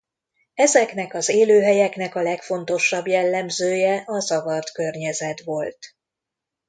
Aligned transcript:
Ezeknek 0.53 1.13
az 1.13 1.29
élőhelyeknek 1.29 2.15
a 2.15 2.21
legfontosabb 2.21 3.07
jellemzője 3.07 4.03
a 4.05 4.19
zavart 4.19 4.71
környezet 4.71 5.41
volt. 5.43 5.77